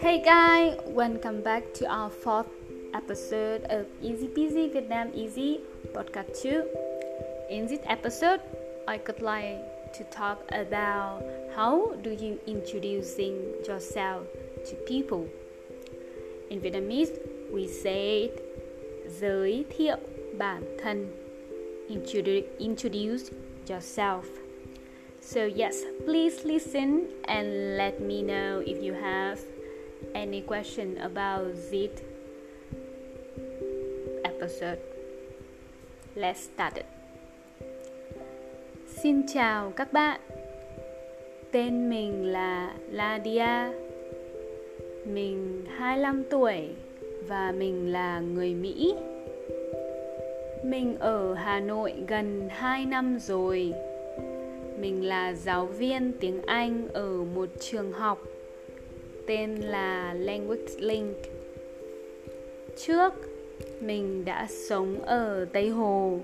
Hey 0.00 0.18
guys, 0.24 0.80
welcome 0.86 1.42
back 1.42 1.72
to 1.74 1.86
our 1.86 2.10
fourth 2.10 2.48
episode 2.92 3.62
of 3.70 3.86
Easy 4.02 4.26
Peasy 4.26 4.72
Vietnam 4.72 5.12
Easy 5.14 5.60
Podcast 5.94 6.42
2. 6.42 6.66
In 7.50 7.68
this 7.68 7.78
episode, 7.84 8.40
I 8.88 8.98
could 8.98 9.22
like 9.22 9.62
to 9.94 10.02
talk 10.10 10.42
about 10.50 11.22
how 11.54 11.94
do 12.02 12.10
you 12.10 12.40
introducing 12.48 13.38
yourself 13.64 14.26
to 14.66 14.74
people. 14.90 15.28
In 16.50 16.60
Vietnamese, 16.60 17.14
we 17.52 17.68
say 17.68 18.32
giới 19.20 19.64
thiệu 19.70 19.98
bản 20.36 20.62
thân. 20.82 21.06
Introduce, 21.88 22.46
introduce 22.58 23.30
yourself. 23.68 24.39
So 25.30 25.46
yes, 25.46 25.84
please 26.04 26.44
listen 26.44 27.06
and 27.28 27.76
let 27.76 28.02
me 28.02 28.20
know 28.20 28.64
if 28.66 28.82
you 28.82 28.94
have 28.94 29.38
any 30.12 30.40
question 30.40 30.98
about 30.98 31.54
this 31.70 31.90
episode. 34.24 34.80
Let's 36.16 36.50
start 36.50 36.74
it. 36.74 36.86
Xin 39.02 39.26
chào 39.26 39.70
các 39.70 39.92
bạn. 39.92 40.20
Tên 41.52 41.90
mình 41.90 42.32
là 42.32 42.74
Ladia. 42.90 43.72
Mình 45.06 45.64
25 45.76 46.24
tuổi 46.30 46.68
và 47.28 47.52
mình 47.52 47.92
là 47.92 48.20
người 48.20 48.54
Mỹ. 48.54 48.94
Mình 50.64 50.96
ở 50.98 51.34
Hà 51.34 51.60
Nội 51.60 51.94
gần 52.08 52.48
2 52.50 52.86
năm 52.86 53.18
rồi. 53.18 53.72
Mình 54.80 55.04
là 55.04 55.32
giáo 55.32 55.66
viên 55.66 56.12
tiếng 56.20 56.42
Anh 56.42 56.88
ở 56.92 57.24
một 57.34 57.48
trường 57.60 57.92
học 57.92 58.22
tên 59.26 59.56
là 59.56 60.14
Language 60.14 60.72
Link. 60.78 61.16
Trước 62.76 63.12
mình 63.80 64.24
đã 64.24 64.46
sống 64.68 65.02
ở 65.02 65.46
Tây 65.52 65.68
Hồ, 65.68 66.20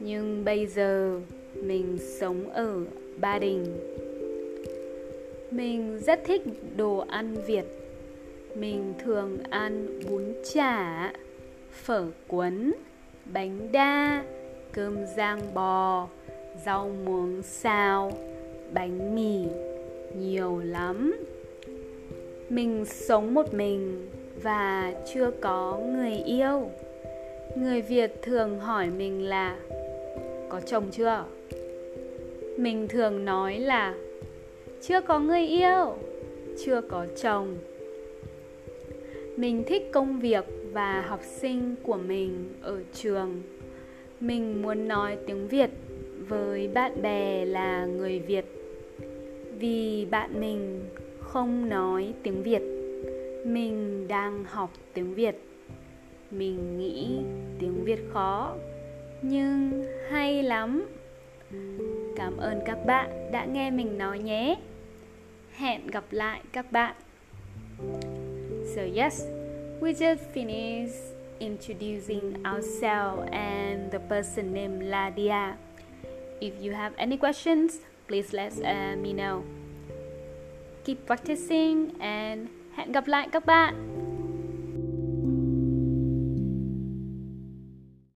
nhưng 0.00 0.44
bây 0.44 0.66
giờ 0.66 1.20
mình 1.54 1.98
sống 1.98 2.50
ở 2.50 2.80
Ba 3.16 3.38
Đình. 3.38 3.64
Mình 5.50 5.98
rất 5.98 6.20
thích 6.24 6.42
đồ 6.76 6.98
ăn 6.98 7.34
Việt. 7.46 7.64
Mình 8.54 8.94
thường 9.04 9.38
ăn 9.50 10.00
bún 10.08 10.24
chả, 10.54 11.12
phở 11.72 12.06
cuốn, 12.28 12.72
bánh 13.32 13.72
đa, 13.72 14.24
cơm 14.72 14.96
rang 15.16 15.54
bò, 15.54 16.08
rau 16.64 16.90
muống 17.04 17.42
xào, 17.42 18.12
bánh 18.72 19.14
mì, 19.14 19.48
nhiều 20.16 20.58
lắm. 20.64 21.24
Mình 22.48 22.84
sống 22.84 23.34
một 23.34 23.54
mình 23.54 24.08
và 24.42 24.94
chưa 25.14 25.30
có 25.40 25.80
người 25.92 26.12
yêu. 26.12 26.70
Người 27.56 27.82
việt 27.82 28.22
thường 28.22 28.60
hỏi 28.60 28.90
mình 28.90 29.24
là 29.24 29.56
có 30.48 30.60
chồng 30.60 30.84
chưa? 30.92 31.24
Mình 32.56 32.88
thường 32.88 33.24
nói 33.24 33.58
là 33.58 33.94
chưa 34.82 35.00
có 35.00 35.18
người 35.18 35.46
yêu 35.46 35.94
chưa 36.64 36.80
có 36.80 37.06
chồng. 37.22 37.56
Mình 39.36 39.64
thích 39.66 39.82
công 39.92 40.20
việc 40.20 40.44
và 40.72 41.00
học 41.00 41.20
sinh 41.24 41.74
của 41.82 41.96
mình 41.96 42.48
ở 42.62 42.82
trường. 42.94 43.42
Mình 44.20 44.62
muốn 44.62 44.88
nói 44.88 45.16
tiếng 45.26 45.48
việt 45.48 45.70
với 46.28 46.68
bạn 46.68 47.02
bè 47.02 47.44
là 47.44 47.86
người 47.86 48.18
việt. 48.18 48.44
Vì 49.58 50.06
bạn 50.10 50.40
mình 50.40 50.88
không 51.20 51.68
nói 51.68 52.12
tiếng 52.22 52.42
việt, 52.42 52.62
mình 53.44 54.08
đang 54.08 54.44
học 54.44 54.70
tiếng 54.94 55.14
việt. 55.14 55.42
Mình 56.30 56.78
nghĩ 56.78 57.18
tiếng 57.58 57.84
việt 57.84 58.00
khó, 58.12 58.54
nhưng 59.22 59.86
hay 60.10 60.42
lắm. 60.42 60.86
Cảm 62.16 62.36
ơn 62.36 62.60
các 62.66 62.78
bạn 62.86 63.32
đã 63.32 63.44
nghe 63.44 63.70
mình 63.70 63.98
nói 63.98 64.18
nhé. 64.18 64.56
Hẹn 65.52 65.86
gặp 65.86 66.04
lại 66.10 66.40
các 66.52 66.72
bạn. 66.72 66.94
So 68.74 68.82
yes, 68.96 69.26
we 69.80 69.92
just 69.92 70.16
finished 70.34 71.14
introducing 71.38 72.34
ourselves 72.54 73.30
and 73.32 73.92
the 73.92 73.98
person 73.98 74.54
named 74.54 74.82
ladia. 74.82 75.54
If 76.40 76.52
you 76.60 76.72
have 76.72 76.92
any 76.98 77.16
questions 77.16 77.80
please 78.10 78.32
let 78.32 78.52
uh, 78.64 78.96
me 78.96 79.12
know. 79.12 79.44
Keep 80.84 81.06
practicing 81.06 81.90
and 82.00 82.48
hẹn 82.74 82.92
gặp 82.92 83.06
lại 83.06 83.28
các 83.32 83.46
bạn 83.46 83.99